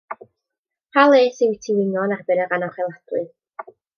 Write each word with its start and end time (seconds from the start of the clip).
Pa 0.95 1.03
les 1.13 1.35
yw 1.47 1.53
i 1.57 1.59
ti 1.65 1.75
wingo 1.77 2.07
yn 2.07 2.17
erbyn 2.17 2.43
yr 2.47 2.57
anocheladwy? 2.59 3.25